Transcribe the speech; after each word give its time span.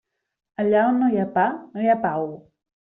Allà 0.63 0.81
on 0.93 0.97
no 1.03 1.11
hi 1.13 1.21
ha 1.21 1.27
pa 1.37 1.47
no 1.61 1.87
hi 1.87 1.95
ha 1.95 2.01
pau. 2.11 2.29